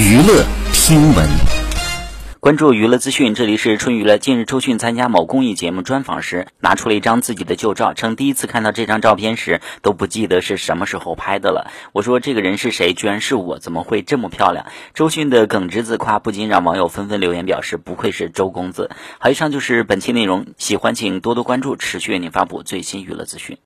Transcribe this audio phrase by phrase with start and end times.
[0.00, 1.28] 娱乐新闻。
[2.40, 11.70] 关注娱乐资讯这里是春娱乐近日周迅参加某公益节目专访时拿出了一张自己的旧照称第一次看到这张照片时都不记得是什么时候拍的了。
[11.92, 14.64] 我说这个人是谁居然是我怎么会这么漂亮？
[14.94, 23.58] 周迅的耿直自夸不禁让网友纷纷留言表示不愧是周公子好以上就是本期内容喜欢请多多关注持续为您发布最新娱乐资讯。